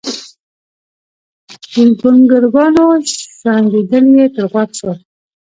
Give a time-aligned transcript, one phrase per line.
[1.71, 4.97] د ګونګرونګانو شړنګېدل يې تر غوږ شول